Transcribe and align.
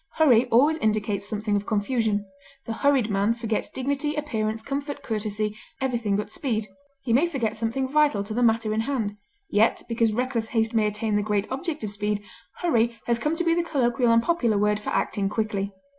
Hurry 0.15 0.47
always 0.47 0.79
indicates 0.79 1.27
something 1.27 1.55
of 1.55 1.67
confusion. 1.67 2.25
The 2.65 2.73
hurried 2.73 3.11
man 3.11 3.35
forgets 3.35 3.69
dignity, 3.69 4.15
appearance, 4.15 4.63
comfort, 4.63 5.03
courtesy, 5.03 5.55
everything 5.79 6.17
but 6.17 6.31
speed; 6.31 6.69
he 7.03 7.13
may 7.13 7.27
forget 7.27 7.55
something 7.55 7.87
vital 7.87 8.23
to 8.23 8.33
the 8.33 8.41
matter 8.41 8.73
in 8.73 8.79
hand; 8.81 9.15
yet, 9.51 9.83
because 9.87 10.11
reckless 10.11 10.47
haste 10.47 10.73
may 10.73 10.87
attain 10.87 11.17
the 11.17 11.21
great 11.21 11.45
object 11.51 11.83
of 11.83 11.91
speed, 11.91 12.23
hurry 12.63 12.99
has 13.05 13.19
come 13.19 13.35
to 13.35 13.43
be 13.43 13.53
the 13.53 13.61
colloquial 13.61 14.11
and 14.11 14.23
popular 14.23 14.57
word 14.57 14.79
for 14.79 14.89
acting 14.89 15.29
quickly. 15.29 15.71